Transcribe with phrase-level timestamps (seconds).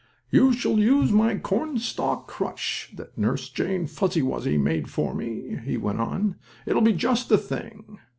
[0.31, 5.77] "You shall use my cornstalk crutch, that Nurse Jane Fuzzy Wuzzy made for me," he
[5.77, 6.37] went on.
[6.65, 7.99] "It will be just the thing."